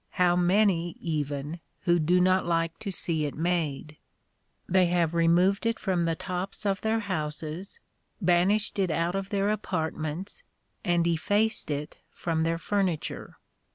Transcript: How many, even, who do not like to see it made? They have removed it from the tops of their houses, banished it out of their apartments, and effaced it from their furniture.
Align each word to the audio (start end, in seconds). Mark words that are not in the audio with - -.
How 0.17 0.35
many, 0.35 0.95
even, 0.99 1.59
who 1.81 1.99
do 1.99 2.19
not 2.19 2.43
like 2.43 2.79
to 2.79 2.89
see 2.89 3.25
it 3.25 3.35
made? 3.35 3.97
They 4.67 4.87
have 4.87 5.13
removed 5.13 5.63
it 5.67 5.77
from 5.77 6.05
the 6.05 6.15
tops 6.15 6.65
of 6.65 6.81
their 6.81 7.01
houses, 7.01 7.79
banished 8.19 8.79
it 8.79 8.89
out 8.89 9.13
of 9.13 9.29
their 9.29 9.51
apartments, 9.51 10.41
and 10.83 11.05
effaced 11.05 11.69
it 11.69 11.97
from 12.09 12.41
their 12.41 12.57
furniture. 12.57 13.37